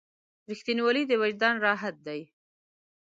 [0.49, 2.21] •رښتینولی د وجدان راحت دی.